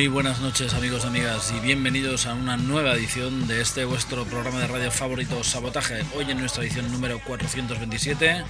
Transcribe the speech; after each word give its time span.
Muy 0.00 0.08
buenas 0.08 0.40
noches 0.40 0.72
amigos 0.72 1.04
y 1.04 1.08
amigas 1.08 1.52
y 1.54 1.60
bienvenidos 1.60 2.24
a 2.24 2.32
una 2.32 2.56
nueva 2.56 2.94
edición 2.94 3.46
de 3.46 3.60
este 3.60 3.84
vuestro 3.84 4.24
programa 4.24 4.58
de 4.58 4.66
radio 4.66 4.90
favorito 4.90 5.44
Sabotaje. 5.44 6.02
Hoy 6.16 6.24
en 6.26 6.40
nuestra 6.40 6.64
edición 6.64 6.90
número 6.90 7.20
427 7.22 8.42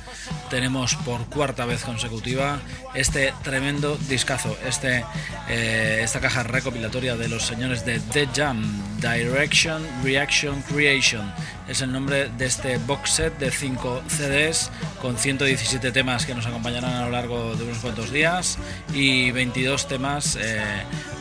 tenemos 0.48 0.94
por 0.94 1.26
cuarta 1.26 1.66
vez 1.66 1.82
consecutiva 1.82 2.60
este 2.94 3.34
tremendo 3.42 3.96
discazo, 4.08 4.56
este, 4.64 5.05
eh, 5.48 6.02
esta 6.05 6.20
caja 6.20 6.44
recopilatoria 6.44 7.16
de 7.16 7.27
los 7.27 7.42
señores 7.42 7.84
de 7.84 7.98
The 7.98 8.28
Jam, 8.33 8.62
Direction, 9.00 9.83
Reaction, 10.02 10.62
Creation. 10.62 11.33
Es 11.68 11.80
el 11.80 11.92
nombre 11.92 12.28
de 12.28 12.46
este 12.46 12.78
box 12.78 13.11
set 13.11 13.38
de 13.38 13.50
5 13.50 14.02
CDs 14.08 14.70
con 15.00 15.16
117 15.16 15.92
temas 15.92 16.27
que 16.27 16.34
nos 16.34 16.46
acompañarán 16.46 16.92
a 16.94 17.05
lo 17.06 17.10
largo 17.10 17.55
de 17.56 17.64
unos 17.64 17.78
cuantos 17.78 18.10
días 18.10 18.58
y 18.92 19.30
22 19.30 19.89
temas 19.89 20.36
eh, 20.40 20.60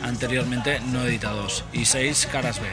anteriormente 0.02 0.80
no 0.92 1.04
editados 1.04 1.64
y 1.72 1.84
6 1.84 2.28
caras 2.30 2.60
B 2.60 2.66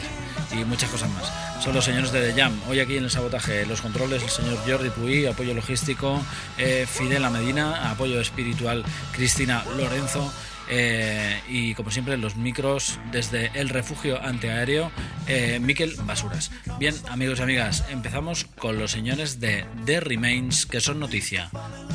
y 0.59 0.66
muchas 0.66 0.90
cosas 0.90 1.09
más. 1.09 1.31
Son 1.63 1.73
los 1.73 1.85
señores 1.85 2.12
de 2.12 2.31
The 2.31 2.40
Jam. 2.40 2.59
Hoy 2.69 2.79
aquí 2.79 2.97
en 2.97 3.03
el 3.03 3.09
sabotaje, 3.09 3.66
los 3.66 3.81
controles, 3.81 4.23
el 4.23 4.29
señor 4.29 4.57
Jordi 4.67 4.90
Puy, 4.90 5.25
apoyo 5.25 5.53
logístico, 5.53 6.22
eh, 6.57 6.85
Fidel 6.88 7.29
Medina, 7.29 7.91
apoyo 7.91 8.22
espiritual, 8.22 8.84
Cristina 9.12 9.63
Lorenzo. 9.75 10.31
Eh, 10.69 11.41
y 11.47 11.73
como 11.73 11.91
siempre 11.91 12.17
los 12.17 12.35
micros 12.35 13.00
desde 13.11 13.51
el 13.53 13.69
refugio 13.69 14.22
antiaéreo. 14.22 14.91
Eh, 15.28 15.59
Miquel 15.61 15.95
Basuras. 16.03 16.51
Bien 16.79 16.95
amigos 17.09 17.39
y 17.39 17.44
amigas 17.44 17.85
empezamos 17.89 18.45
con 18.57 18.78
los 18.78 18.91
señores 18.91 19.39
de 19.39 19.66
The 19.85 20.00
Remains 20.00 20.66
que 20.66 20.81
son 20.81 21.00
noticia. 21.00 21.50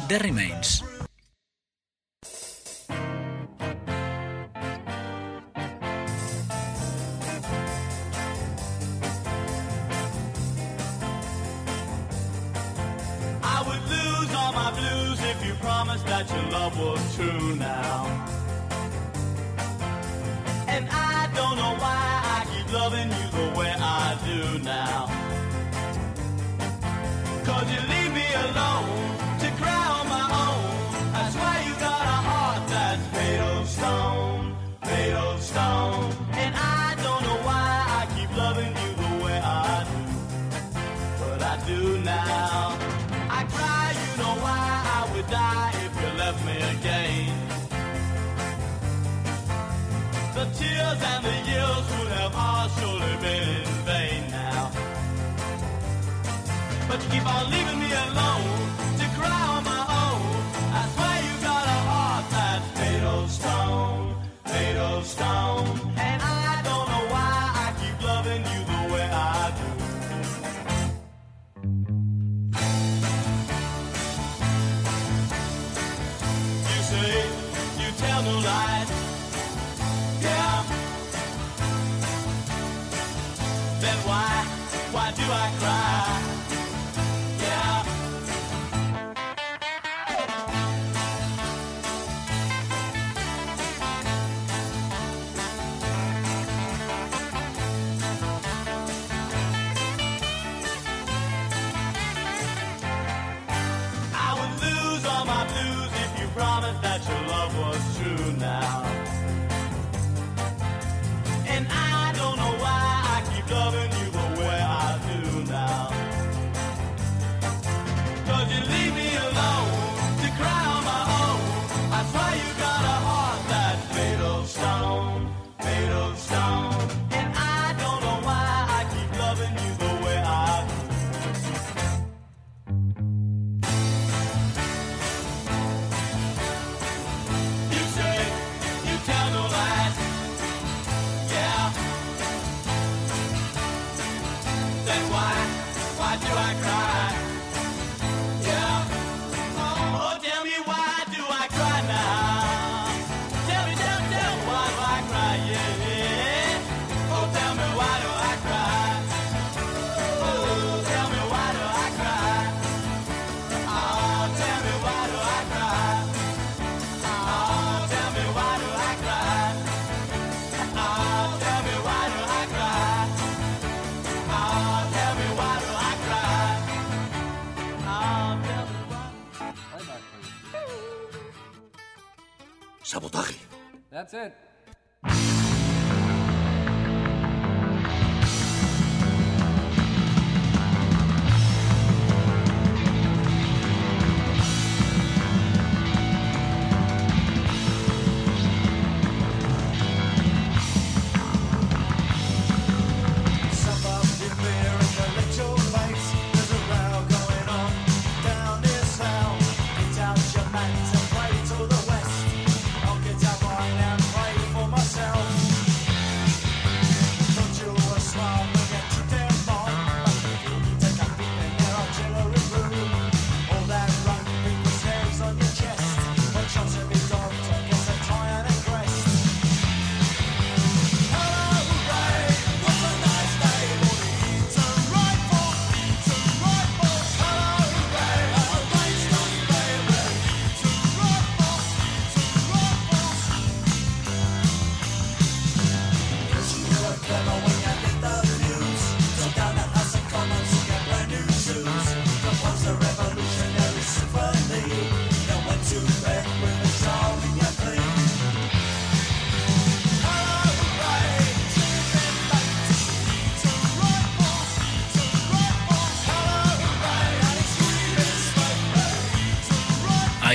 The 0.08 0.18
Remains. 0.18 0.84
I 20.92 21.28
don't 21.34 21.56
know 21.56 21.74
why 21.82 22.22
I 22.36 22.46
keep 22.52 22.72
loving 22.72 23.10
you 23.10 23.21
The 50.92 50.98
tears 50.98 51.10
and 51.14 51.24
the 51.24 51.50
years 51.50 51.98
would 51.98 52.12
have 52.12 52.34
all 52.36 52.68
surely 52.68 53.16
been 53.22 53.48
in 53.48 53.64
vain 53.86 54.30
now. 54.30 54.70
But 56.86 57.02
you 57.02 57.08
keep 57.08 57.26
on 57.26 57.50
leaving 57.50 57.71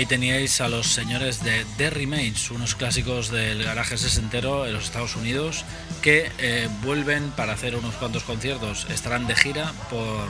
teníais 0.08 0.62
a 0.62 0.70
los 0.70 0.88
señores 0.88 1.44
de 1.44 1.66
The 1.78 1.90
Remains, 1.90 2.50
unos 2.52 2.76
clásicos 2.76 3.30
del 3.30 3.64
garaje 3.64 3.98
sesentero 3.98 4.66
en 4.66 4.74
los 4.74 4.86
Estados 4.86 5.16
Unidos, 5.16 5.66
que 6.02 6.32
eh, 6.38 6.70
vuelven 6.82 7.32
para 7.32 7.54
hacer 7.54 7.76
unos 7.76 7.96
cuantos 7.96 8.24
conciertos. 8.24 8.88
Estarán 8.90 9.28
de 9.28 9.36
gira 9.36 9.74
por 9.90 10.30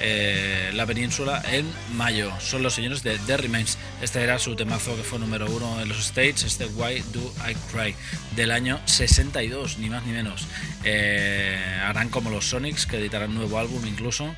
eh, 0.00 0.70
la 0.74 0.86
península 0.86 1.42
en 1.50 1.66
mayo. 1.94 2.32
Son 2.40 2.62
los 2.62 2.74
señores 2.74 3.02
de 3.02 3.18
The 3.18 3.36
Remains. 3.36 3.76
Este 4.00 4.22
era 4.22 4.38
su 4.38 4.54
temazo 4.56 4.96
que 4.96 5.02
fue 5.02 5.18
número 5.18 5.46
uno 5.50 5.80
en 5.80 5.88
los 5.88 5.98
States, 5.98 6.44
este 6.44 6.66
Why 6.66 7.02
Do 7.12 7.34
I 7.48 7.54
Cry, 7.72 7.94
del 8.34 8.50
año 8.50 8.80
62, 8.86 9.78
ni 9.78 9.90
más 9.90 10.04
ni 10.04 10.12
menos. 10.12 10.46
Eh, 10.84 11.58
harán 11.84 12.08
como 12.08 12.30
los 12.30 12.48
Sonics, 12.48 12.86
que 12.86 12.96
editarán 12.96 13.34
nuevo 13.34 13.58
álbum 13.58 13.84
incluso. 13.86 14.34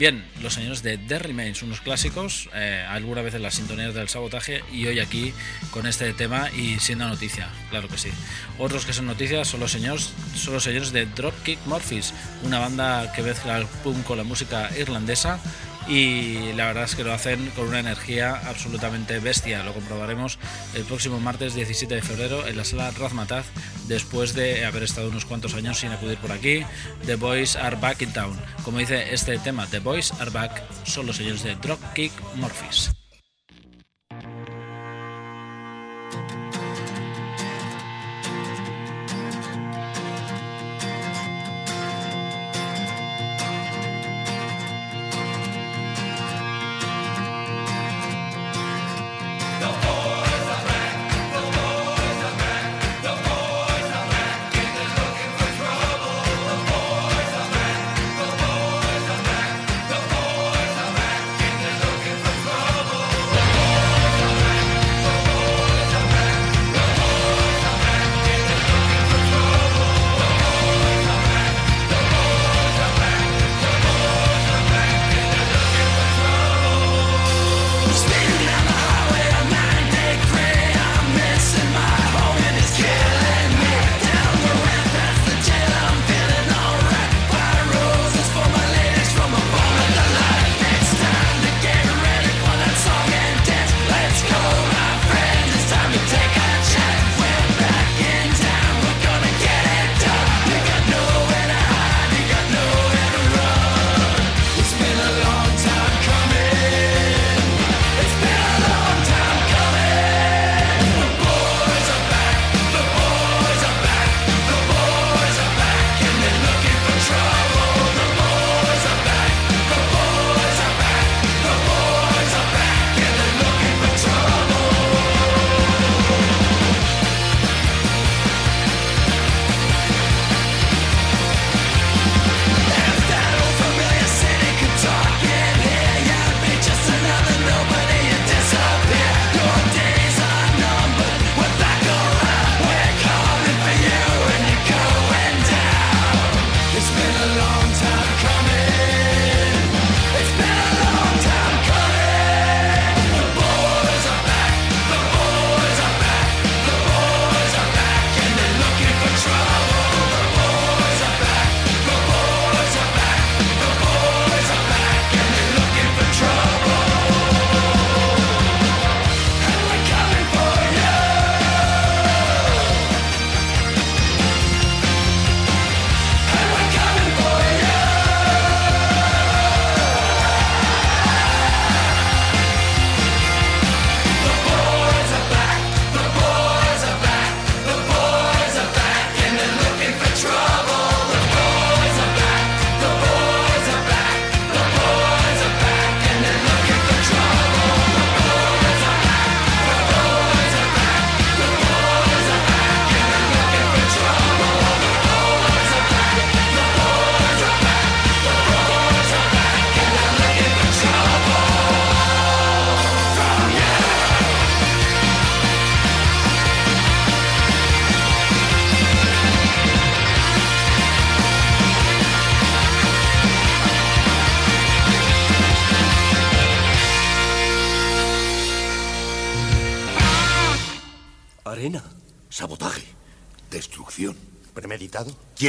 Bien, 0.00 0.24
los 0.40 0.54
señores 0.54 0.82
de 0.82 0.96
The 0.96 1.18
Remains, 1.18 1.62
unos 1.62 1.82
clásicos, 1.82 2.48
eh, 2.54 2.86
alguna 2.88 3.20
vez 3.20 3.34
en 3.34 3.42
las 3.42 3.56
sintonías 3.56 3.92
del 3.92 4.08
sabotaje 4.08 4.64
y 4.72 4.86
hoy 4.86 4.98
aquí 4.98 5.34
con 5.72 5.86
este 5.86 6.10
tema 6.14 6.50
y 6.52 6.78
siendo 6.78 7.06
noticia, 7.06 7.50
claro 7.68 7.86
que 7.86 7.98
sí. 7.98 8.08
Otros 8.58 8.86
que 8.86 8.94
son 8.94 9.04
noticias 9.04 9.46
son 9.46 9.60
los 9.60 9.70
señores, 9.70 10.14
son 10.34 10.54
los 10.54 10.64
señores 10.64 10.92
de 10.92 11.04
Dropkick 11.04 11.58
Murphys, 11.66 12.14
una 12.44 12.58
banda 12.58 13.12
que 13.12 13.20
mezcla 13.20 13.58
el 13.58 13.66
punk 13.66 14.02
con 14.04 14.16
la 14.16 14.24
música 14.24 14.70
irlandesa 14.74 15.38
y 15.88 16.52
la 16.52 16.66
verdad 16.66 16.84
es 16.84 16.94
que 16.94 17.04
lo 17.04 17.12
hacen 17.12 17.50
con 17.56 17.68
una 17.68 17.80
energía 17.80 18.40
absolutamente 18.48 19.18
bestia. 19.18 19.62
Lo 19.62 19.74
comprobaremos 19.74 20.38
el 20.74 20.84
próximo 20.84 21.20
martes 21.20 21.54
17 21.54 21.94
de 21.94 22.02
febrero 22.02 22.46
en 22.46 22.56
la 22.56 22.64
sala 22.64 22.90
Razmataz, 22.90 23.46
después 23.88 24.34
de 24.34 24.64
haber 24.64 24.82
estado 24.82 25.08
unos 25.08 25.24
cuantos 25.24 25.54
años 25.54 25.78
sin 25.78 25.90
acudir 25.90 26.18
por 26.18 26.32
aquí. 26.32 26.64
The 27.06 27.16
Boys 27.16 27.56
Are 27.56 27.76
Back 27.76 28.02
in 28.02 28.12
Town. 28.12 28.38
Como 28.64 28.78
dice 28.78 29.12
este 29.12 29.38
tema, 29.38 29.66
The 29.66 29.80
Boys 29.80 30.12
Are 30.20 30.30
Back, 30.30 30.62
son 30.84 31.06
los 31.06 31.16
señores 31.16 31.42
de 31.42 31.54
Dropkick 31.56 32.12
Murphys. 32.36 32.90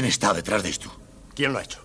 ¿Quién 0.01 0.09
está 0.09 0.33
detrás 0.33 0.63
de 0.63 0.69
esto? 0.69 0.89
¿Quién 1.35 1.53
lo 1.53 1.59
ha 1.59 1.61
hecho? 1.61 1.79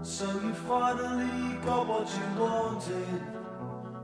So 0.00 0.26
you 0.26 0.54
finally 0.54 1.58
got 1.64 1.88
what 1.88 2.08
you 2.08 2.40
wanted. 2.40 3.20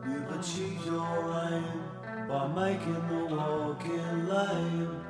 You've 0.04 0.40
achieved 0.40 0.84
your 0.84 1.48
aim 1.48 1.84
by 2.26 2.48
making 2.48 3.00
the 3.08 3.32
walking 3.32 4.28
lame. 4.28 5.00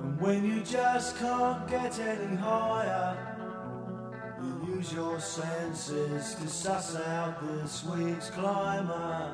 And 0.00 0.20
when 0.20 0.44
you 0.44 0.60
just 0.64 1.16
can't 1.20 1.68
get 1.68 1.96
any 2.00 2.34
higher, 2.34 3.11
use 4.82 4.92
your 4.94 5.20
senses 5.20 6.34
to 6.34 6.48
suss 6.48 6.96
out 6.96 7.36
this 7.46 7.84
week's 7.84 8.30
climber. 8.30 9.30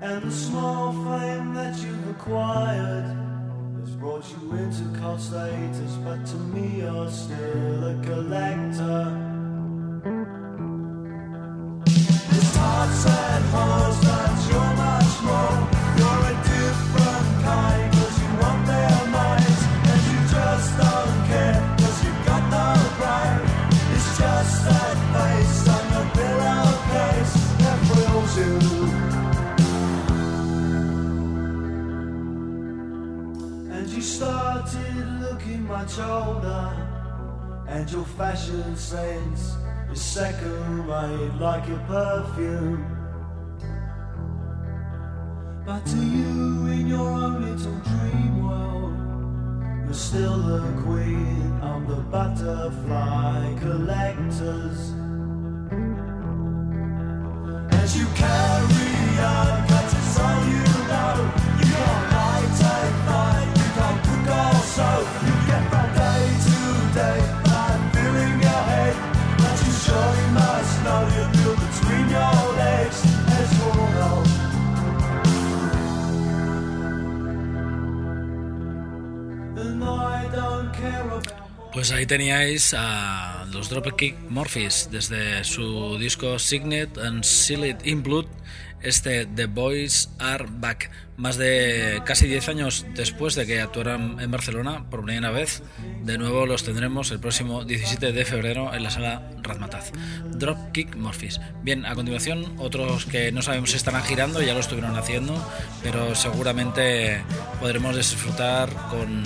And 0.00 0.22
the 0.22 0.30
small 0.30 0.92
fame 0.92 1.54
that 1.54 1.76
you've 1.82 2.10
acquired 2.10 3.04
has 3.80 3.90
brought 3.96 4.24
you 4.30 4.52
into 4.56 4.98
cult 5.00 5.20
status, 5.20 5.92
but 6.04 6.24
to 6.26 6.36
me 6.36 6.80
you're 6.80 7.10
still 7.10 7.84
a 7.84 8.02
collector. 8.04 9.02
It's 11.86 12.56
hard, 12.56 12.90
sad, 12.90 13.42
horse, 13.54 14.09
much 35.80 35.98
older, 35.98 37.64
and 37.66 37.90
your 37.90 38.04
fashion 38.04 38.76
sense 38.76 39.56
is 39.90 40.00
second 40.00 40.86
rate 40.86 41.32
like 41.40 41.66
your 41.66 41.78
perfume. 41.88 42.84
But 45.64 45.86
to 45.86 45.96
you, 45.96 46.66
in 46.66 46.86
your 46.86 47.08
own 47.08 47.40
little 47.46 47.78
dream 47.90 48.46
world, 48.46 48.94
you're 49.86 49.94
still 49.94 50.38
the 50.38 50.82
queen 50.82 51.50
of 51.62 51.88
the 51.88 52.02
butterfly 52.14 53.58
collectors. 53.60 54.80
As 57.80 57.96
you 57.96 58.06
carry 58.16 58.59
Pues 81.72 81.92
ahí 81.92 82.04
teníais 82.04 82.74
a 82.76 83.46
los 83.52 83.70
Dropkick 83.70 84.16
Murphys 84.28 84.88
desde 84.90 85.44
su 85.44 85.98
disco 85.98 86.38
Signet 86.38 86.98
and 86.98 87.22
Sealed 87.22 87.84
in 87.84 88.02
Blood, 88.02 88.26
este 88.82 89.26
The 89.26 89.46
Boys 89.46 90.10
Are 90.18 90.46
Back. 90.50 90.90
Más 91.16 91.36
de 91.36 92.02
casi 92.04 92.26
10 92.26 92.48
años 92.48 92.86
después 92.94 93.34
de 93.34 93.46
que 93.46 93.60
actuaran 93.60 94.18
en 94.20 94.30
Barcelona 94.30 94.86
por 94.90 95.04
primera 95.04 95.30
vez, 95.30 95.62
de 96.02 96.18
nuevo 96.18 96.44
los 96.46 96.64
tendremos 96.64 97.10
el 97.12 97.20
próximo 97.20 97.64
17 97.64 98.12
de 98.12 98.24
febrero 98.24 98.74
en 98.74 98.82
la 98.82 98.90
sala 98.90 99.30
Razmataz. 99.42 99.92
Dropkick 100.24 100.96
Murphys. 100.96 101.40
Bien, 101.62 101.86
a 101.86 101.94
continuación, 101.94 102.54
otros 102.58 103.04
que 103.04 103.30
no 103.32 103.42
sabemos 103.42 103.70
si 103.70 103.76
estarán 103.76 104.02
girando, 104.02 104.42
ya 104.42 104.54
lo 104.54 104.60
estuvieron 104.60 104.96
haciendo, 104.96 105.34
pero 105.82 106.14
seguramente 106.14 107.22
podremos 107.60 107.96
disfrutar 107.96 108.70
con 108.88 109.22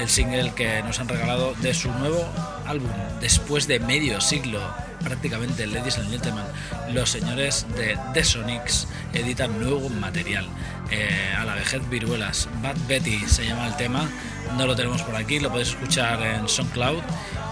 el 0.00 0.08
single 0.08 0.52
que 0.54 0.82
nos 0.82 0.98
han 0.98 1.08
regalado 1.08 1.54
de 1.60 1.74
su 1.74 1.90
nuevo 1.92 2.26
álbum 2.66 2.90
después 3.20 3.66
de 3.66 3.80
medio 3.80 4.20
siglo 4.20 4.60
prácticamente 5.02 5.66
ladies 5.66 5.98
and 5.98 6.10
gentlemen 6.10 6.44
los 6.92 7.10
señores 7.10 7.66
de 7.76 7.98
The 8.14 8.24
Sonics 8.24 8.88
editan 9.12 9.60
nuevo 9.60 9.88
material 9.90 10.48
eh, 10.90 11.34
a 11.38 11.44
la 11.44 11.54
vejez 11.54 11.88
viruelas. 11.88 12.48
Bad 12.62 12.76
Betty 12.88 13.20
se 13.26 13.44
llama 13.44 13.66
el 13.66 13.76
tema 13.76 14.08
no 14.56 14.66
lo 14.66 14.74
tenemos 14.74 15.02
por 15.02 15.14
aquí 15.16 15.38
lo 15.38 15.50
podéis 15.50 15.70
escuchar 15.70 16.22
en 16.22 16.48
SoundCloud. 16.48 17.02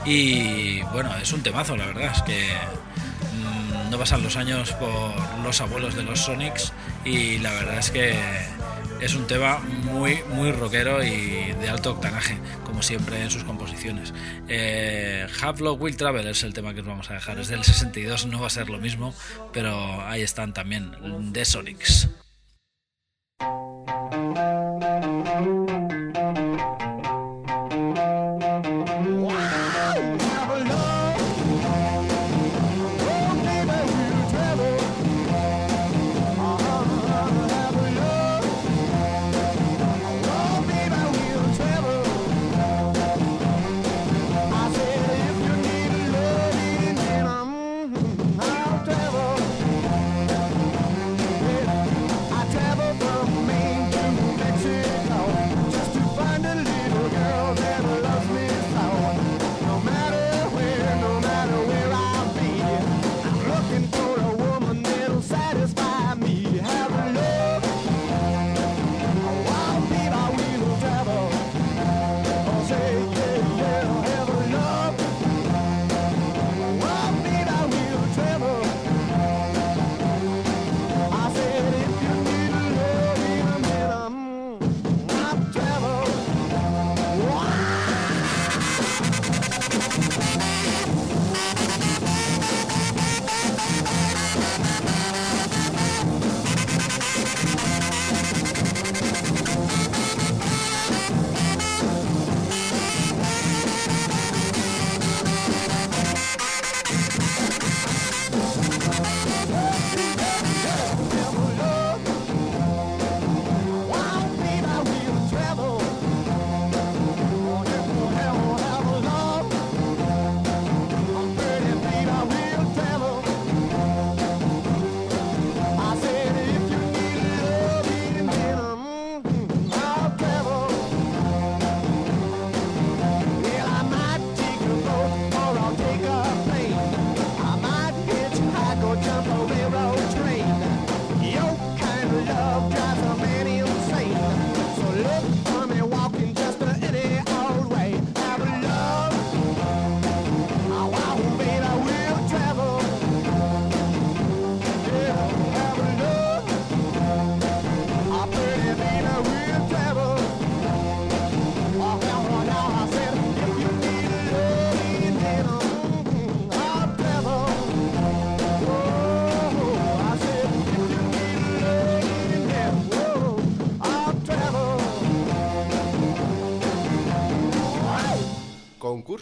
Y 0.07 0.81
bueno 0.93 1.15
es 1.17 1.33
un 1.33 1.43
temazo 1.43 1.77
la 1.77 1.87
verdad 1.87 2.13
es 2.17 2.23
que 2.23 2.49
mm, 3.35 3.91
no 3.91 3.99
pasan 3.99 4.23
los 4.23 4.37
años 4.37 4.73
por 4.73 5.13
los 5.43 5.61
abuelos 5.61 5.95
de 5.95 6.03
los 6.03 6.21
Sonics 6.21 6.73
y 7.05 7.39
la 7.39 7.53
verdad 7.53 7.79
es 7.79 7.91
que 7.91 8.19
es 9.01 9.15
un 9.15 9.27
tema 9.27 9.59
muy, 9.59 10.23
muy 10.35 10.53
rockero 10.53 11.03
y 11.03 11.53
de 11.61 11.69
alto 11.69 11.93
octanaje, 11.93 12.39
como 12.65 12.83
siempre 12.83 13.23
en 13.23 13.31
sus 13.31 13.45
composiciones. 13.45 14.13
Eh, 14.49 15.27
Will 15.79 15.97
Travel 15.97 16.27
es 16.27 16.43
el 16.43 16.53
tema 16.53 16.75
que 16.75 16.81
os 16.81 16.87
vamos 16.87 17.11
a 17.11 17.15
dejar. 17.15 17.39
Es 17.39 17.49
del 17.49 17.65
62, 17.65 18.27
no 18.27 18.41
va 18.41 18.49
a 18.49 18.51
ser 18.51 18.71
lo 18.71 18.79
mismo, 18.79 19.15
pero 19.53 20.03
ahí 20.07 20.23
están 20.23 20.53
también 20.53 20.93
The 21.33 21.45
Sonics. 21.45 22.09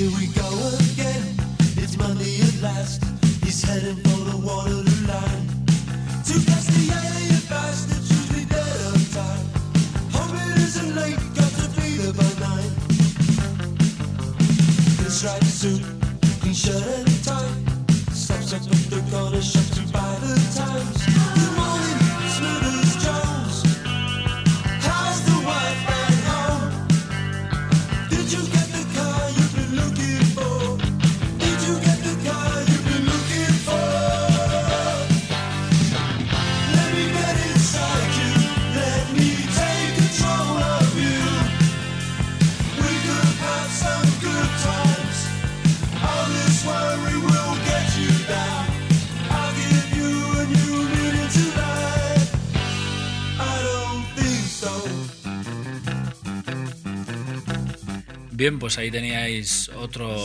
Here 0.00 0.08
we 0.16 0.28
go 0.28 0.48
again. 0.80 1.36
It's 1.76 1.98
Monday 1.98 2.40
at 2.40 2.62
last. 2.62 3.04
He's 3.44 3.62
heading 3.62 3.96
for 3.96 4.20
the 4.30 4.36
Waterloo 4.38 5.06
line. 5.06 5.46
To 6.24 6.36
alien 6.40 7.44
bastards 7.50 8.08
usually 8.08 8.46
dead 8.46 8.80
of 8.88 9.12
time. 9.12 9.44
Hope 10.16 10.32
it 10.40 10.56
isn't 10.56 10.94
late. 10.96 11.20
Got 11.36 11.52
to 11.52 11.68
be 11.76 11.98
there 12.00 12.14
by 12.14 12.32
nine. 12.40 12.72
Thin 14.96 15.10
striped 15.10 15.44
suit, 15.44 15.84
clean 16.40 16.54
shirt 16.54 16.80
and 16.80 17.22
tie. 17.22 18.14
Stops 18.14 18.54
up 18.54 18.62
at 18.62 18.88
the 18.88 19.04
corner 19.12 19.42
shop 19.42 19.66
to 19.74 19.82
the 19.84 20.54
times. 20.56 20.99
Bien, 58.40 58.58
pues 58.58 58.78
ahí 58.78 58.90
teníais 58.90 59.68
otro 59.76 60.16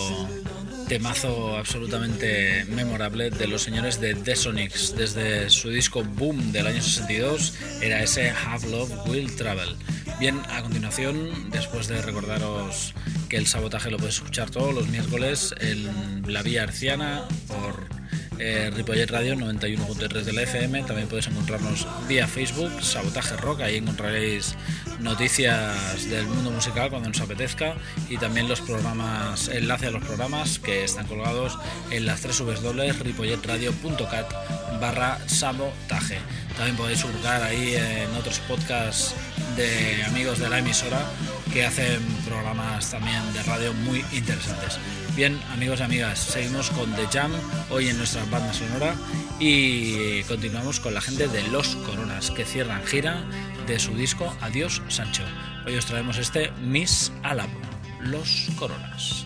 temazo 0.88 1.58
absolutamente 1.58 2.64
memorable 2.70 3.30
de 3.30 3.46
los 3.46 3.62
señores 3.62 4.00
de 4.00 4.16
The 4.16 4.38
Sonics 4.38 4.96
desde 4.96 5.50
su 5.50 5.70
disco 5.70 6.02
Boom 6.02 6.54
del 6.54 6.68
año 6.68 6.82
62 6.82 7.56
era 7.82 8.02
ese 8.02 8.30
Have 8.30 8.70
Love 8.70 9.06
Will 9.08 9.36
Travel. 9.36 9.76
Bien, 10.18 10.40
a 10.50 10.62
continuación, 10.62 11.52
después 11.52 11.90
de 11.90 12.02
recordaros 12.02 12.94
que 13.28 13.36
el 13.36 13.48
sabotaje 13.48 13.92
lo 13.92 13.98
puedes 13.98 14.16
escuchar 14.16 14.50
todos 14.50 14.74
los 14.74 14.88
miércoles 14.88 15.54
en 15.60 16.24
la 16.32 16.42
vía 16.42 16.64
arciana 16.64 17.28
por 17.50 17.95
eh, 18.40 18.72
Ripollet 18.76 19.10
Radio 19.10 19.36
91.3 19.36 20.24
de 20.24 20.34
la 20.34 20.42
FM. 20.44 20.84
También 20.84 21.08
podéis 21.08 21.28
encontrarnos 21.28 21.88
vía 22.08 22.28
Facebook, 22.28 22.72
Sabotaje 22.82 23.36
Rock. 23.38 23.62
Ahí 23.62 23.78
encontraréis 23.78 24.56
noticias 25.00 26.10
del 26.10 26.26
mundo 26.28 26.52
musical 26.52 26.90
cuando 26.90 27.10
nos 27.10 27.22
apetezca 27.22 27.76
y 28.10 28.18
también 28.18 28.48
los 28.48 28.62
programas, 28.62 29.48
enlace 29.50 29.88
a 29.88 29.92
los 29.92 30.04
programas 30.04 30.60
que 30.60 30.84
están 30.84 31.08
colgados 31.08 31.58
en 31.92 32.06
las 32.06 32.22
tres 32.22 32.40
ripolletradio.cat 32.40 34.34
barra 34.80 35.20
sabotaje. 35.28 36.20
También 36.56 36.76
podéis 36.78 37.04
buscar 37.04 37.44
ahí 37.44 37.76
en 37.76 38.14
otros 38.16 38.40
podcasts 38.40 39.16
de 39.56 40.04
amigos 40.04 40.40
de 40.40 40.50
la 40.50 40.60
emisora 40.60 41.06
que 41.54 41.66
hacen 41.66 42.02
programas 42.26 42.92
también 42.92 43.22
de 43.34 43.44
radio 43.44 43.74
muy 43.74 44.04
interesantes. 44.12 44.80
Bien, 45.16 45.40
amigos 45.54 45.80
y 45.80 45.84
amigas, 45.84 46.20
seguimos 46.20 46.70
con 46.72 46.94
The 46.94 47.08
Jam 47.08 47.32
hoy 47.70 47.88
en 47.88 47.98
nuestra 47.98 48.26
banda 48.26 48.54
sonora 48.54 48.96
y 49.40 50.22
continuamos 50.24 50.82
con 50.82 50.94
la 50.94 51.00
gente 51.00 51.30
de 51.30 51.42
Los 51.48 51.78
Coronas 51.78 52.32
que 52.32 52.44
cierran 52.44 52.84
gira 52.84 53.24
de 53.66 53.80
su 53.80 53.96
disco 53.96 54.36
Adiós 54.42 54.82
Sancho. 54.90 55.24
Hoy 55.66 55.78
os 55.78 55.86
traemos 55.86 56.18
este 56.18 56.52
Miss 56.62 57.14
Álamo, 57.24 57.58
Los 58.02 58.50
Coronas. 58.60 59.26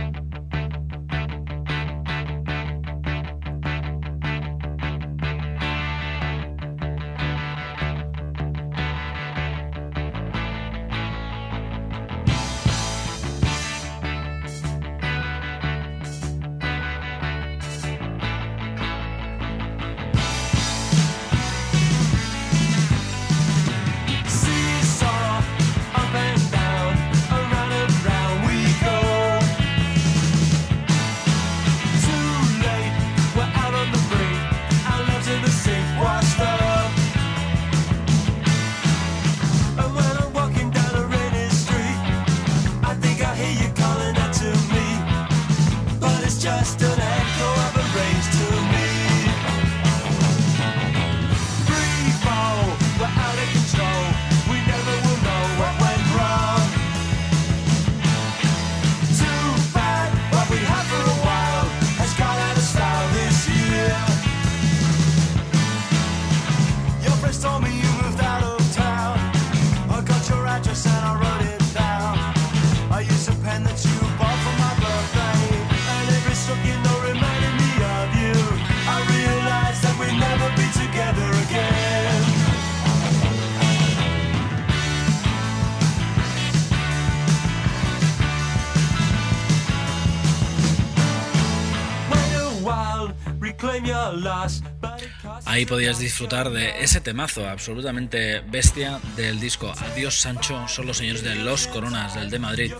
Ahí 95.61 95.67
podías 95.67 95.99
disfrutar 95.99 96.49
de 96.49 96.81
ese 96.83 97.01
temazo 97.01 97.47
absolutamente 97.47 98.39
bestia 98.39 98.99
del 99.15 99.39
disco 99.39 99.71
Adiós 99.91 100.19
Sancho, 100.19 100.67
son 100.67 100.87
los 100.87 100.97
señores 100.97 101.21
de 101.21 101.35
Los 101.35 101.67
Coronas 101.67 102.15
del 102.15 102.31
de 102.31 102.39
Madrid, 102.39 102.73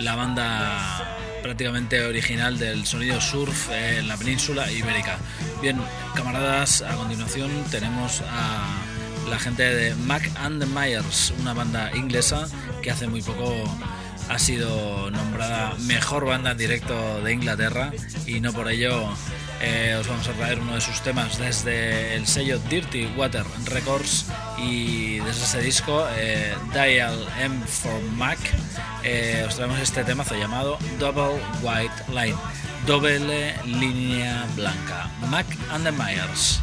la 0.00 0.16
banda 0.16 1.16
prácticamente 1.44 2.02
original 2.04 2.58
del 2.58 2.86
sonido 2.86 3.20
surf 3.20 3.70
en 3.70 4.08
la 4.08 4.16
península 4.16 4.68
ibérica. 4.72 5.16
Bien, 5.62 5.80
camaradas, 6.16 6.82
a 6.82 6.96
continuación 6.96 7.52
tenemos 7.70 8.20
a 8.22 8.80
la 9.30 9.38
gente 9.38 9.62
de 9.62 9.94
Mac 9.94 10.28
and 10.34 10.66
Myers, 10.76 11.32
una 11.38 11.54
banda 11.54 11.92
inglesa 11.94 12.48
que 12.82 12.90
hace 12.90 13.06
muy 13.06 13.22
poco 13.22 13.62
ha 14.28 14.38
sido 14.40 15.08
nombrada 15.12 15.74
mejor 15.86 16.24
banda 16.24 16.50
en 16.50 16.58
directo 16.58 17.22
de 17.22 17.32
Inglaterra 17.32 17.92
y 18.26 18.40
no 18.40 18.52
por 18.52 18.68
ello 18.68 19.08
eh, 19.60 19.96
os 19.98 20.06
vamos 20.06 20.28
a 20.28 20.32
traer 20.32 20.58
uno 20.60 20.74
de 20.74 20.80
sus 20.80 21.00
temas 21.02 21.38
desde 21.38 22.14
el 22.14 22.26
sello 22.26 22.58
Dirty 22.70 23.06
Water 23.16 23.44
Records 23.66 24.26
y 24.58 25.18
desde 25.20 25.44
ese 25.44 25.60
disco 25.60 26.06
eh, 26.16 26.54
Dial 26.72 27.26
M 27.40 27.60
for 27.66 28.00
Mac 28.16 28.38
eh, 29.02 29.44
os 29.46 29.56
traemos 29.56 29.78
este 29.80 30.04
temazo 30.04 30.34
llamado 30.34 30.78
Double 30.98 31.40
White 31.62 32.04
Line 32.08 32.38
doble 32.86 33.54
línea 33.64 34.46
blanca 34.56 35.10
Mac 35.30 35.46
and 35.70 35.84
the 35.84 35.92
Myers 35.92 36.60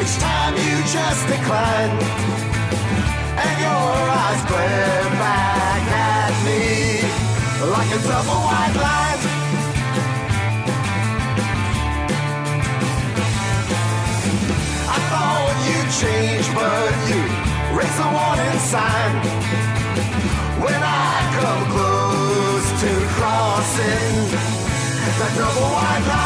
each 0.00 0.16
time 0.18 0.54
you 0.56 0.76
just 0.96 1.22
decline. 1.26 1.94
And 3.44 3.56
your 3.64 3.92
eyes 4.22 4.42
glare 4.50 5.08
back 5.22 5.82
at 5.92 6.34
me 6.46 6.62
like 7.74 7.90
a 7.98 8.00
double 8.08 8.40
white 8.46 8.76
line. 8.84 9.22
I 14.94 14.98
thought 15.10 15.56
you'd 15.66 15.90
change, 16.02 16.46
but 16.58 16.92
you 17.10 17.20
raise 17.76 17.98
a 18.06 18.08
warning 18.16 18.60
sign. 18.72 19.14
When 20.64 20.80
I 20.82 21.12
come 21.38 21.62
close 21.74 22.68
to 22.82 22.90
crossing 23.16 24.14
that 25.18 25.32
double 25.36 25.70
white 25.76 26.06
line. 26.08 26.25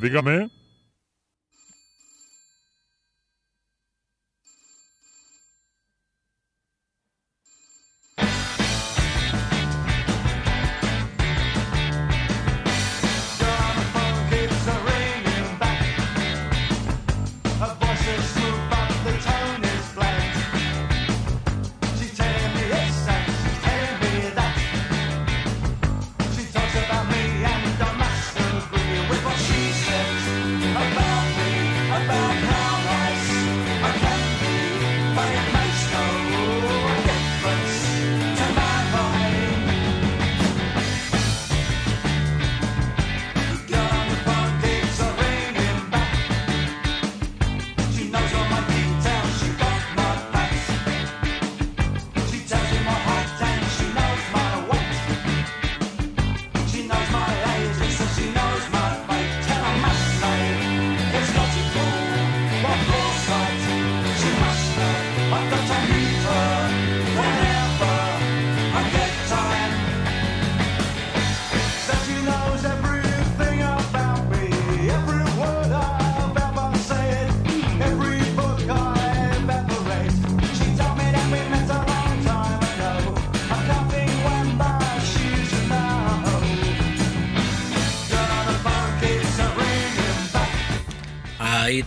Dígame. 0.00 0.50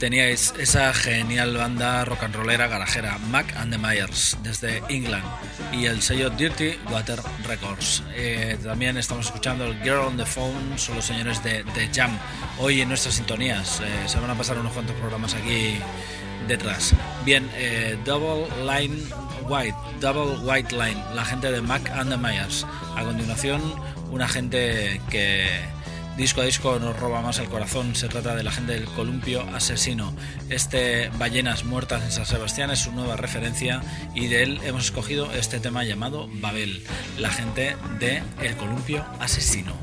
Teníais 0.04 0.54
esa 0.60 0.92
genial 0.92 1.56
banda 1.56 2.04
rock 2.04 2.24
and 2.24 2.36
rollera 2.36 2.68
garajera, 2.68 3.18
Mac 3.32 3.56
and 3.56 3.72
the 3.72 3.78
Myers, 3.78 4.36
desde 4.44 4.84
England, 4.90 5.24
y 5.72 5.86
el 5.86 6.02
sello 6.02 6.30
Dirty 6.30 6.78
Water 6.92 7.22
Records. 7.48 8.04
Eh, 8.14 8.58
también 8.62 8.98
estamos 8.98 9.28
escuchando 9.28 9.64
el 9.64 9.82
Girl 9.82 10.00
on 10.00 10.18
the 10.18 10.26
Phone, 10.26 10.78
son 10.78 10.98
los 10.98 11.06
señores 11.06 11.42
de, 11.42 11.64
de 11.64 11.88
Jam. 11.94 12.12
Hoy 12.60 12.82
en 12.82 12.90
nuestras 12.90 13.16
sintonías, 13.16 13.80
eh, 13.80 13.86
se 14.06 14.20
van 14.20 14.30
a 14.30 14.36
pasar 14.36 14.60
unos 14.60 14.74
cuantos 14.74 14.94
programas 14.98 15.36
aquí 15.36 15.78
detrás. 16.50 16.94
Bien, 17.24 17.50
eh, 17.56 17.98
Double 18.04 18.50
Line 18.60 19.06
White, 19.48 19.78
Double 20.02 20.38
White 20.44 20.76
Line, 20.76 21.02
la 21.16 21.24
gente 21.24 21.50
de 21.50 21.62
Mac 21.62 21.90
and 21.92 22.10
the 22.10 22.18
Myers. 22.18 22.68
A 22.98 23.04
continuación, 23.04 23.62
una 24.12 24.28
gente 24.28 25.00
que 25.10 25.48
disco 26.18 26.42
a 26.42 26.46
disco 26.46 26.80
nos 26.80 27.00
roba 27.00 27.22
más 27.22 27.40
el 27.40 27.50
corazón. 27.50 27.96
Se 27.96 28.08
trata 28.08 28.36
de 28.36 28.44
la 28.44 28.52
gente 28.52 28.74
del 28.74 28.86
Columpio 28.86 29.42
Asesino. 29.54 30.14
Este 30.50 31.10
Ballenas 31.18 31.66
Muertas 31.66 32.04
en 32.04 32.12
San 32.12 32.26
Sebastián 32.26 32.72
es 32.72 32.80
su 32.80 32.92
nueva 32.92 33.16
referencia 33.16 33.82
y 34.16 34.28
de 34.28 34.44
él 34.44 34.60
hemos 34.64 34.86
escogido 34.86 35.32
este 35.34 35.60
tema 35.60 35.84
llamado 35.84 36.30
Babel, 36.34 36.84
la 37.18 37.30
gente 37.30 37.76
de 38.00 38.22
El 38.42 38.56
Columpio 38.56 39.06
Asesino. 39.20 39.83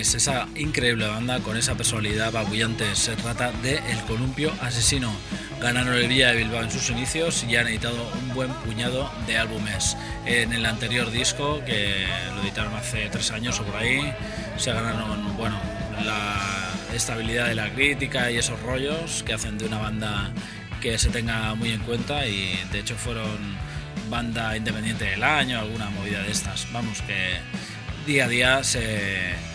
Esa 0.00 0.48
increíble 0.56 1.06
banda 1.06 1.40
con 1.40 1.58
esa 1.58 1.74
personalidad 1.74 2.28
apabullante. 2.28 2.96
Se 2.96 3.16
trata 3.16 3.52
de 3.52 3.82
El 3.90 4.00
Columpio 4.06 4.50
Asesino. 4.62 5.12
Ganaron 5.60 5.92
el 5.92 6.08
Villa 6.08 6.28
de 6.28 6.36
Bilbao 6.36 6.62
en 6.62 6.70
sus 6.70 6.88
inicios 6.88 7.44
y 7.44 7.54
han 7.56 7.68
editado 7.68 8.10
un 8.14 8.34
buen 8.34 8.50
puñado 8.64 9.12
de 9.26 9.36
álbumes. 9.36 9.98
En 10.24 10.54
el 10.54 10.64
anterior 10.64 11.10
disco, 11.10 11.62
que 11.66 12.06
lo 12.34 12.40
editaron 12.40 12.74
hace 12.76 13.10
tres 13.10 13.30
años 13.30 13.60
o 13.60 13.64
por 13.64 13.76
ahí, 13.76 14.10
se 14.56 14.72
ganaron, 14.72 15.36
bueno, 15.36 15.60
la 16.02 16.70
estabilidad 16.94 17.48
de 17.48 17.56
la 17.56 17.68
crítica 17.68 18.30
y 18.30 18.38
esos 18.38 18.58
rollos 18.62 19.22
que 19.22 19.34
hacen 19.34 19.58
de 19.58 19.66
una 19.66 19.78
banda 19.78 20.32
que 20.80 20.98
se 20.98 21.10
tenga 21.10 21.54
muy 21.54 21.72
en 21.72 21.80
cuenta 21.80 22.26
y 22.26 22.58
de 22.72 22.78
hecho 22.78 22.96
fueron 22.96 23.58
banda 24.08 24.56
independiente 24.56 25.04
del 25.04 25.22
año, 25.22 25.58
alguna 25.58 25.90
movida 25.90 26.22
de 26.22 26.30
estas. 26.30 26.66
Vamos, 26.72 27.02
que 27.02 27.36
día 28.06 28.24
a 28.24 28.28
día 28.28 28.64
se, 28.64 29.49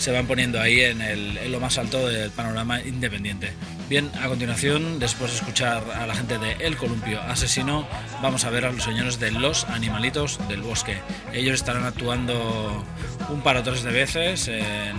se 0.00 0.12
van 0.12 0.26
poniendo 0.26 0.58
ahí 0.58 0.80
en, 0.80 1.52
lo 1.52 1.60
más 1.60 1.76
alto 1.76 2.08
del 2.08 2.30
panorama 2.30 2.80
independiente. 2.80 3.52
Bien, 3.90 4.10
a 4.22 4.28
continuación, 4.28 4.98
después 4.98 5.30
de 5.30 5.36
escuchar 5.36 5.84
a 5.94 6.06
la 6.06 6.14
gente 6.14 6.38
de 6.38 6.52
El 6.52 6.78
Columpio 6.78 7.20
Asesino, 7.20 7.86
vamos 8.22 8.46
a 8.46 8.50
ver 8.50 8.64
a 8.64 8.72
los 8.72 8.82
señores 8.82 9.20
de 9.20 9.30
Los 9.30 9.64
Animalitos 9.64 10.38
del 10.48 10.62
Bosque. 10.62 10.96
Ellos 11.34 11.56
estarán 11.56 11.84
actuando 11.84 12.82
un 13.28 13.42
par 13.42 13.58
o 13.58 13.62
tres 13.62 13.82
de 13.82 13.90
veces 13.90 14.48
en 14.48 14.96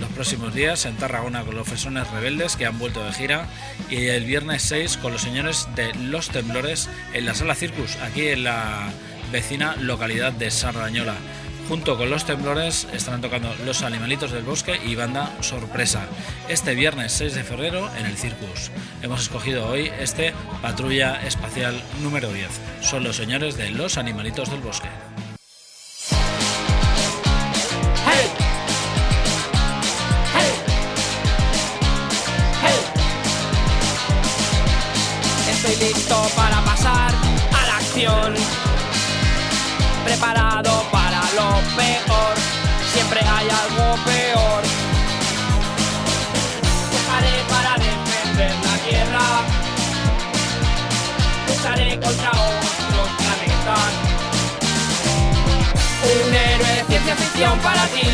los 0.00 0.08
próximos 0.12 0.54
días 0.54 0.86
en 0.86 0.96
Tarragona 0.96 1.42
con 1.42 1.54
los 1.54 1.68
Fesones 1.68 2.10
Rebeldes 2.10 2.56
que 2.56 2.64
han 2.64 2.78
vuelto 2.78 3.04
de 3.04 3.12
gira 3.12 3.46
y 3.90 4.06
el 4.06 4.24
viernes 4.24 4.62
6 4.62 4.96
con 4.96 5.12
los 5.12 5.20
señores 5.20 5.68
de 5.76 5.94
Los 5.94 6.30
Temblores 6.30 6.88
en 7.12 7.26
la 7.26 7.34
Sala 7.34 7.54
Circus, 7.54 7.96
aquí 7.96 8.28
en 8.28 8.44
la 8.44 8.88
vecina 9.32 9.76
localidad 9.76 10.32
de 10.32 10.50
Sardañola. 10.50 11.14
Junto 11.68 11.96
con 11.96 12.10
los 12.10 12.26
temblores 12.26 12.86
estarán 12.92 13.22
tocando 13.22 13.54
Los 13.64 13.82
Animalitos 13.82 14.32
del 14.32 14.44
Bosque 14.44 14.78
y 14.84 14.94
Banda 14.94 15.30
Sorpresa. 15.40 16.06
Este 16.48 16.74
viernes 16.74 17.12
6 17.12 17.34
de 17.34 17.42
febrero 17.42 17.90
en 17.96 18.04
el 18.04 18.16
Circus. 18.18 18.70
Hemos 19.02 19.22
escogido 19.22 19.66
hoy 19.68 19.90
este 19.98 20.34
Patrulla 20.60 21.24
Espacial 21.26 21.80
número 22.02 22.30
10. 22.32 22.48
Son 22.82 23.02
los 23.02 23.16
señores 23.16 23.56
de 23.56 23.70
Los 23.70 23.96
Animalitos 23.96 24.50
del 24.50 24.60
Bosque. 24.60 24.88
Estoy 35.48 35.88
listo 35.88 36.26
para 36.36 36.60
pasar 36.62 37.10
a 37.52 37.66
la 37.66 37.76
acción. 37.76 38.34
Preparado 40.04 40.84
para 40.92 41.03
lo 41.34 41.50
peor. 41.76 42.34
Siempre 42.92 43.20
hay 43.20 43.48
algo 43.48 43.96
peor. 44.04 44.62
Lucharé 46.92 47.36
para 47.48 47.74
defender 47.76 48.52
la 48.66 48.76
tierra. 48.88 49.26
Lucharé 51.48 52.00
contra 52.00 52.30
otros 52.30 53.08
planetas. 53.18 53.92
Un 56.04 56.34
héroe 56.34 56.72
de 56.76 56.84
ciencia 56.84 57.16
ficción 57.16 57.58
para 57.60 57.86
ti. 57.86 58.08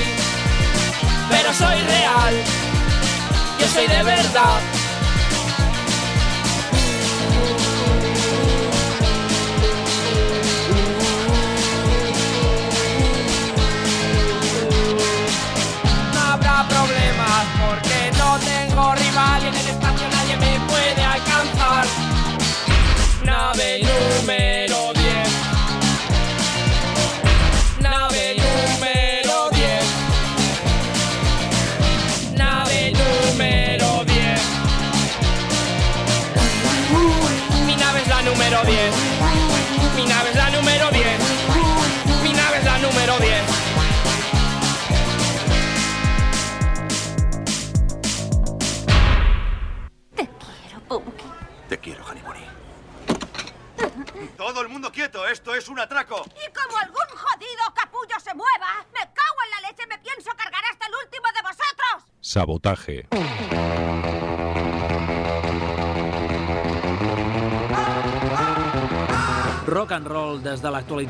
Pero 1.31 1.53
soy 1.55 1.81
real. 1.83 2.35
Yo 3.59 3.68
soy 3.68 3.87
de 3.87 4.03
verdad. 4.03 4.80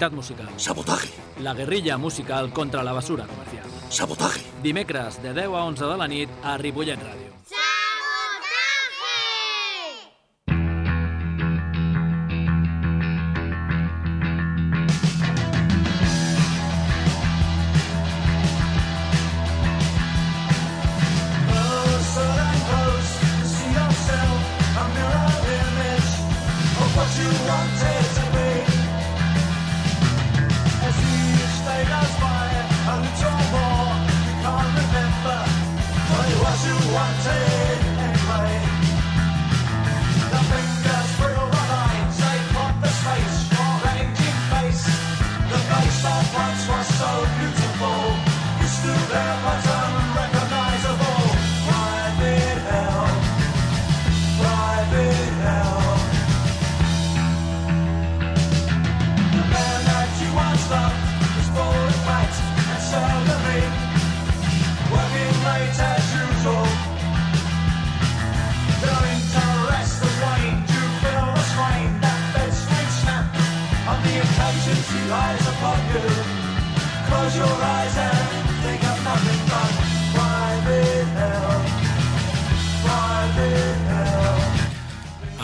L'actualitat 0.01 0.13
musical. 0.13 0.49
Sabotaje. 0.57 1.09
La 1.41 1.55
guerrilla 1.55 1.99
musical 1.99 2.53
contra 2.53 2.83
la 2.83 2.93
basura 2.93 3.27
comercial. 3.27 3.67
Sabotaje. 3.89 4.41
Dimecres 4.63 5.23
de 5.23 5.33
10 5.35 5.55
a 5.55 5.65
11 5.65 5.85
de 5.85 5.97
la 5.97 6.09
nit 6.09 6.29
a 6.43 6.57
Ripollet 6.57 6.99
Ràdio. 6.99 7.20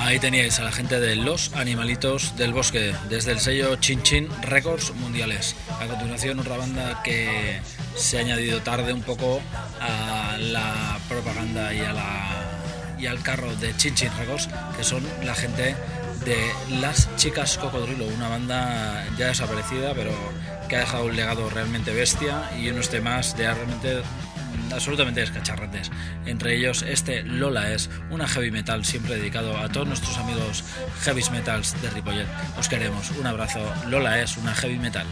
Ahí 0.07 0.21
teníais 0.21 0.61
a 0.61 0.63
la 0.63 0.71
gente 0.71 1.01
de 1.01 1.17
Los 1.17 1.53
Animalitos 1.55 2.37
del 2.37 2.53
Bosque, 2.53 2.95
desde 3.09 3.33
el 3.33 3.41
sello 3.41 3.75
Chin 3.75 4.05
Chin 4.05 4.29
Records 4.43 4.95
Mundiales. 4.95 5.57
A 5.81 5.87
continuación, 5.89 6.39
otra 6.39 6.57
banda 6.57 7.03
que 7.03 7.61
se 7.97 8.17
ha 8.17 8.21
añadido 8.21 8.63
tarde 8.63 8.93
un 8.93 9.03
poco 9.03 9.41
a 9.81 10.37
la 10.39 11.01
propaganda 11.09 11.75
y, 11.75 11.81
a 11.81 11.93
la, 11.93 12.95
y 13.01 13.07
al 13.07 13.21
carro 13.21 13.53
de 13.57 13.77
Chin 13.77 13.97
Chin 13.97 14.11
Records, 14.17 14.49
que 14.77 14.85
son 14.85 15.03
la 15.25 15.35
gente 15.35 15.75
de 16.25 16.53
Las 16.81 17.09
Chicas 17.17 17.59
Cocodrilo, 17.59 18.07
una 18.07 18.29
banda 18.29 19.05
ya 19.19 19.27
desaparecida, 19.27 19.93
pero 19.93 20.13
que 20.69 20.77
ha 20.77 20.81
dejado 20.81 21.07
un 21.07 21.17
legado 21.17 21.51
realmente 21.51 21.93
bestia 21.93 22.49
y 22.57 22.69
unos 22.71 22.91
temas 22.91 23.37
ya 23.37 23.55
realmente 23.55 24.03
absolutamente 24.73 25.21
descacharrantes. 25.21 25.91
Entre 26.25 26.57
ellos, 26.57 26.83
este 26.83 27.23
Lola 27.23 27.73
es 27.73 27.91
una 28.11 28.29
heavy 28.29 28.51
metal 28.51 28.85
siempre 28.85 29.17
dedicado 29.17 29.57
a 29.57 29.69
todos 29.69 29.87
nuestros 29.87 30.17
amigos 30.19 30.65
heavy 31.03 31.23
metals 31.31 31.81
de 31.83 31.91
Ripollet. 31.91 32.27
Os 32.59 32.69
queremos. 32.69 33.11
Un 33.13 33.27
abrazo. 33.27 33.61
Lola 33.89 34.21
es 34.21 34.37
una 34.37 34.55
heavy 34.55 34.79
metal. 34.79 35.07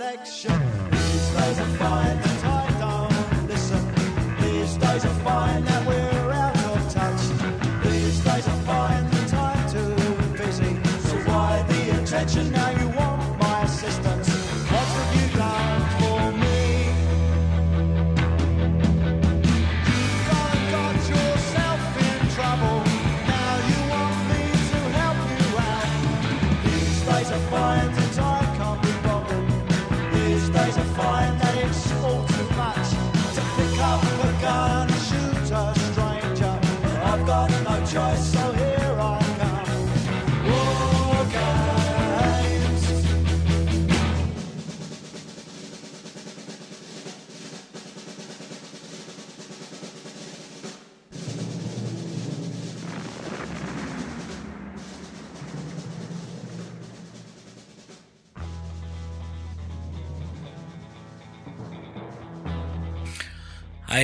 election. 0.00 0.52
These 0.90 1.28
days 1.36 1.58
are 1.60 1.72
fine, 1.76 2.16
and 2.16 2.44
I 2.46 2.66
don't 2.80 3.48
listen. 3.48 3.82
These 4.40 4.76
days 4.76 5.04
are 5.04 5.18
fine, 5.28 5.62
that 5.64 5.86
we're 5.86 6.32
out 6.32 6.56
of 6.56 6.90
touch. 6.90 7.22
These 7.84 8.20
days 8.24 8.48
are 8.48 8.62
fine, 8.70 9.04
and 9.04 9.34
I'm 9.34 9.70
too 9.70 10.38
busy. 10.38 10.72
So 11.08 11.16
why 11.28 11.62
the 11.68 12.02
attention 12.02 12.50
now? 12.50 12.79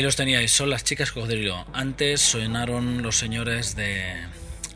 Los 0.06 0.14
teníais, 0.14 0.52
son 0.52 0.70
las 0.70 0.84
chicas 0.84 1.10
cocodrilo. 1.10 1.66
Antes 1.72 2.20
sonaron 2.20 3.02
los 3.02 3.16
señores 3.16 3.74
de 3.74 4.14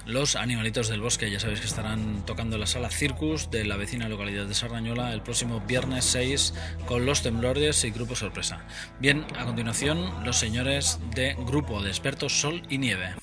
los 0.04 0.34
animalitos 0.34 0.88
del 0.88 1.00
bosque. 1.00 1.30
Ya 1.30 1.38
sabéis 1.38 1.60
que 1.60 1.68
estarán 1.68 2.26
tocando 2.26 2.58
la 2.58 2.66
sala 2.66 2.90
Circus 2.90 3.48
de 3.48 3.64
la 3.64 3.76
vecina 3.76 4.08
localidad 4.08 4.46
de 4.46 4.54
Sardañola 4.54 5.12
el 5.12 5.22
próximo 5.22 5.60
viernes 5.60 6.04
6 6.06 6.54
con 6.86 7.06
los 7.06 7.22
temblores 7.22 7.84
y 7.84 7.92
grupo 7.92 8.16
sorpresa. 8.16 8.66
Bien, 8.98 9.24
a 9.38 9.44
continuación, 9.44 10.24
los 10.24 10.36
señores 10.36 10.98
de 11.14 11.36
Grupo 11.46 11.80
de 11.80 11.90
Expertos 11.90 12.40
Sol 12.40 12.62
y 12.68 12.78
Nieve. 12.78 13.14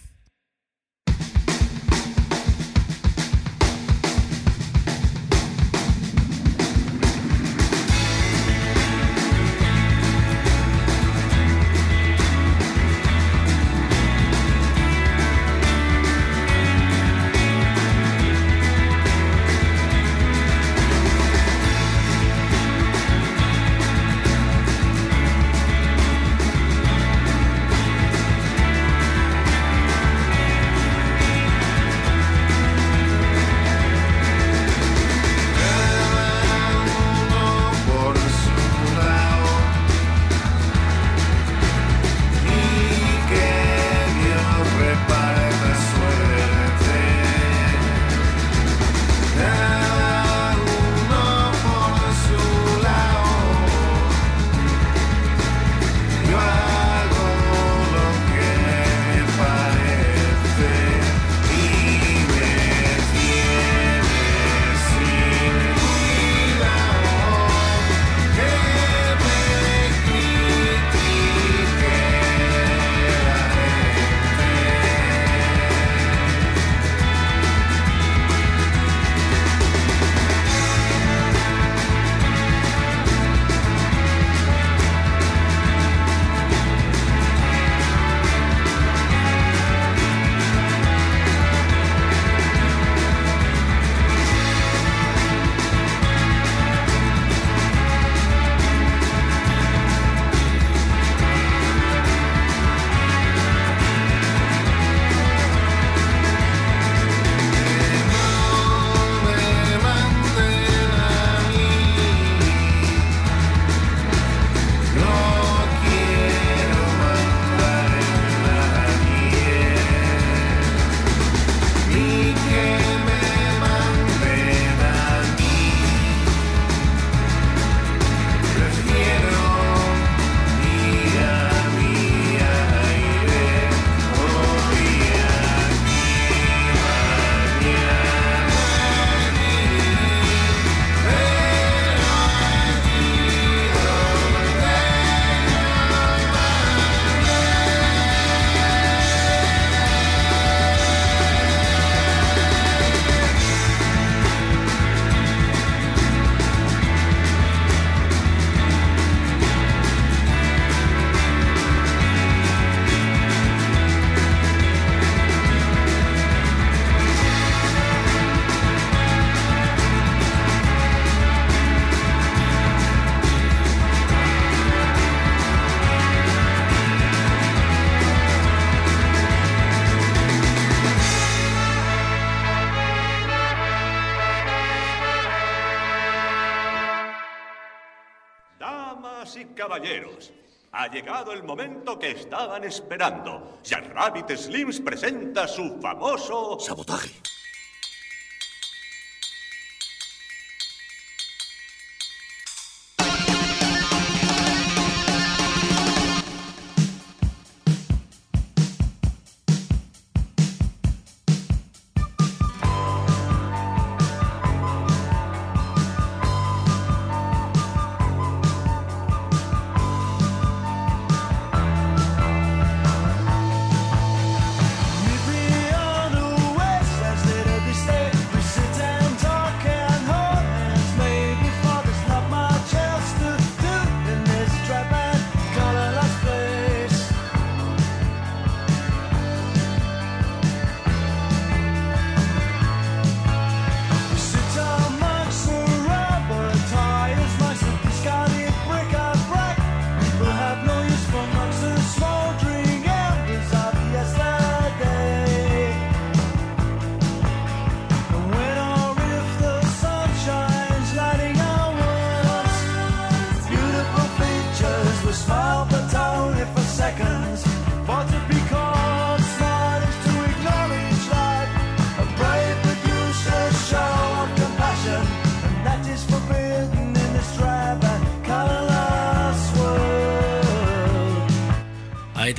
El 191.26 191.43
momento 191.43 191.97
que 191.97 192.11
estaban 192.11 192.63
esperando. 192.63 193.59
Jack 193.63 193.93
Rabbit 193.93 194.38
Slims 194.38 194.80
presenta 194.80 195.47
su 195.47 195.80
famoso... 195.82 196.59
Sabotaje. 196.59 197.11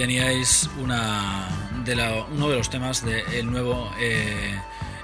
Teníais 0.09 0.71
una 0.79 1.47
de 1.85 1.95
la- 1.95 2.25
uno 2.35 2.49
de 2.49 2.57
los 2.57 2.71
temas 2.71 3.05
del 3.05 3.51
nuevo 3.51 3.93
eh, 4.01 4.59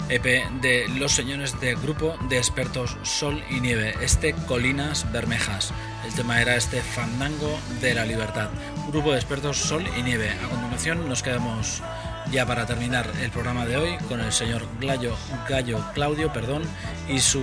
EP 0.08 0.24
de 0.62 0.88
los 0.96 1.12
señores 1.12 1.60
de 1.60 1.74
grupo 1.74 2.16
de 2.30 2.38
expertos 2.38 2.96
Sol 3.02 3.44
y 3.50 3.60
Nieve, 3.60 3.94
este 4.00 4.32
Colinas 4.48 5.12
Bermejas. 5.12 5.74
El 6.06 6.14
tema 6.14 6.40
era 6.40 6.56
este 6.56 6.80
Fandango 6.80 7.60
de 7.82 7.92
la 7.92 8.06
Libertad. 8.06 8.48
Grupo 8.88 9.12
de 9.12 9.18
expertos 9.18 9.58
Sol 9.58 9.84
y 9.94 10.02
Nieve. 10.02 10.30
A 10.42 10.48
continuación 10.48 11.06
nos 11.06 11.22
quedamos 11.22 11.82
ya 12.30 12.46
para 12.46 12.64
terminar 12.64 13.06
el 13.20 13.30
programa 13.30 13.66
de 13.66 13.76
hoy 13.76 13.98
con 14.08 14.20
el 14.22 14.32
señor 14.32 14.66
Gallo, 14.80 15.14
Gallo 15.46 15.84
Claudio 15.92 16.32
perdón, 16.32 16.62
y 17.10 17.20
su 17.20 17.42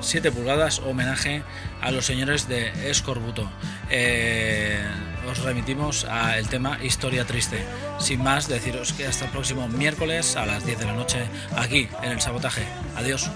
7 0.00 0.32
pulgadas 0.32 0.78
homenaje 0.78 1.42
a 1.82 1.90
los 1.90 2.06
señores 2.06 2.48
de 2.48 2.90
Escorbuto. 2.90 3.46
Eh, 3.90 4.80
os 5.32 5.42
remitimos 5.42 6.04
al 6.04 6.46
tema 6.48 6.78
Historia 6.82 7.24
Triste. 7.24 7.64
Sin 7.98 8.22
más, 8.22 8.48
deciros 8.48 8.92
que 8.92 9.06
hasta 9.06 9.24
el 9.24 9.30
próximo 9.30 9.66
miércoles 9.68 10.36
a 10.36 10.44
las 10.44 10.64
10 10.64 10.78
de 10.78 10.84
la 10.84 10.92
noche 10.92 11.26
aquí 11.56 11.88
en 12.02 12.12
el 12.12 12.20
Sabotaje. 12.20 12.66
Adiós. 12.96 13.30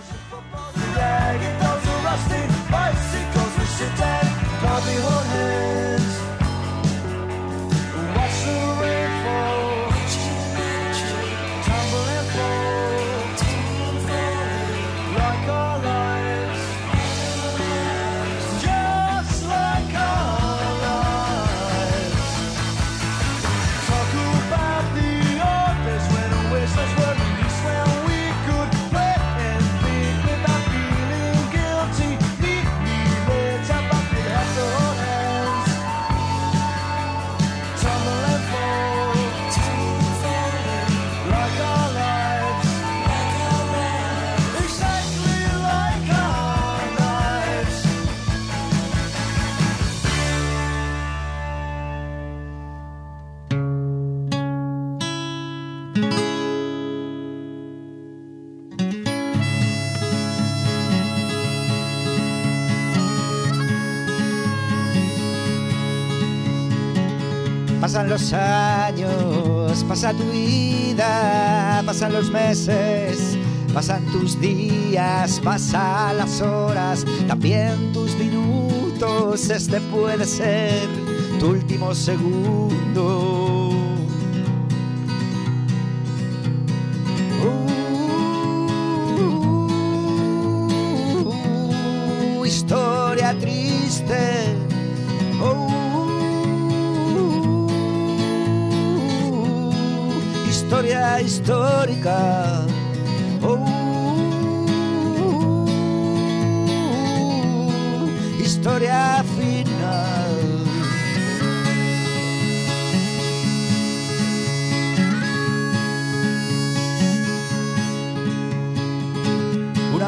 Los 68.16 68.32
años, 68.32 69.84
pasa 69.86 70.10
tu 70.14 70.24
vida, 70.30 71.82
pasan 71.84 72.14
los 72.14 72.30
meses, 72.30 73.36
pasan 73.74 74.02
tus 74.06 74.40
días, 74.40 75.38
pasan 75.44 76.16
las 76.16 76.40
horas, 76.40 77.04
también 77.28 77.92
tus 77.92 78.16
minutos. 78.16 79.50
Este 79.50 79.82
puede 79.82 80.24
ser 80.24 80.88
tu 81.38 81.48
último 81.48 81.94
segundo. 81.94 83.25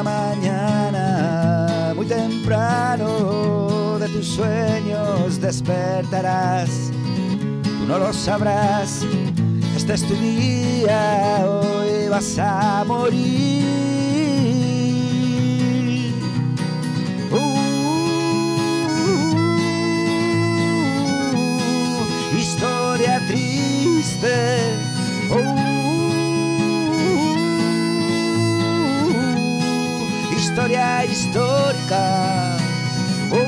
Mañana 0.03 1.93
muy 1.97 2.07
temprano 2.07 3.99
de 3.99 4.09
tus 4.09 4.27
sueños 4.27 5.41
despertarás. 5.41 6.93
Tú 7.63 7.87
no 7.87 7.99
lo 7.99 8.13
sabrás. 8.13 9.05
Este 9.77 9.95
es 9.95 10.07
tu 10.07 10.15
día, 10.15 11.45
hoy 11.45 12.09
vas 12.09 12.39
a 12.39 12.85
morir. 12.87 13.88
Historia 30.59 31.05
histórica. 31.05 32.57
Uh, 33.31 33.47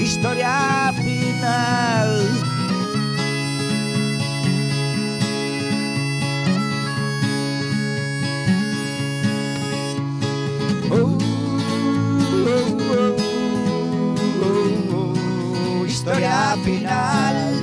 historia 0.00 0.92
final. 1.02 2.08
Uh, 10.92 11.18
historia 15.84 16.56
final. 16.62 17.61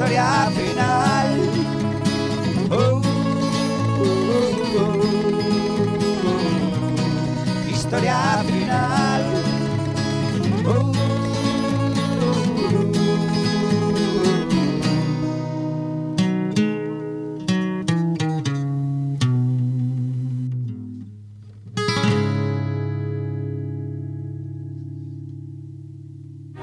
Historia 0.00 0.50
final. 0.56 1.28
Uh, 2.70 3.02
historia 7.68 8.42
final. 8.46 9.22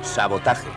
Sabotaje. 0.01 0.76